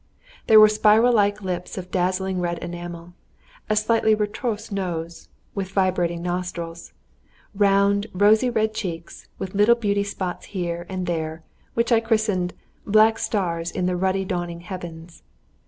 There 0.47 0.59
were 0.59 0.67
spiral 0.67 1.13
like 1.13 1.43
lips 1.43 1.77
of 1.77 1.91
dazzling 1.91 2.39
red 2.39 2.57
enamel; 2.57 3.13
a 3.69 3.75
slightly 3.75 4.15
retroussé 4.15 4.71
nose, 4.71 5.29
with 5.53 5.69
vibrating 5.69 6.23
nostrils; 6.23 6.91
round, 7.53 8.07
rosy 8.11 8.49
red 8.49 8.73
cheeks, 8.73 9.27
with 9.37 9.53
little 9.53 9.75
beauty 9.75 10.03
spots 10.03 10.47
here 10.57 10.87
and 10.89 11.05
there, 11.05 11.43
which 11.75 11.91
I 11.91 11.99
christened 11.99 12.55
"black 12.83 13.19
stars 13.19 13.69
in 13.69 13.85
the 13.85 13.95
ruddy 13.95 14.25
dawning 14.25 14.61
heavens!" 14.61 15.21